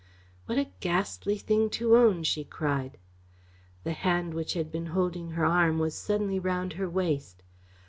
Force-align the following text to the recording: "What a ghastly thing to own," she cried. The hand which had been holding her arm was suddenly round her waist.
"What 0.47 0.57
a 0.57 0.71
ghastly 0.79 1.37
thing 1.37 1.69
to 1.77 1.95
own," 1.95 2.23
she 2.23 2.43
cried. 2.43 2.97
The 3.83 3.91
hand 3.91 4.33
which 4.33 4.53
had 4.55 4.71
been 4.71 4.87
holding 4.87 5.29
her 5.29 5.45
arm 5.45 5.77
was 5.77 5.93
suddenly 5.93 6.39
round 6.39 6.73
her 6.73 6.89
waist. 6.89 7.43